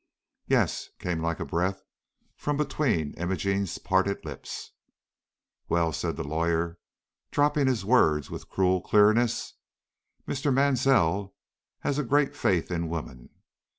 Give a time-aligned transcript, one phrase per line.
[0.47, 1.83] "Yes," came like a breath
[2.35, 4.71] from between Imogene's parted lips.
[5.69, 6.79] "Well," said the lawyer,
[7.29, 9.53] dropping his words with cruel clearness,
[10.27, 10.51] "Mr.
[10.51, 11.35] Mansell
[11.81, 13.29] has a great faith in women.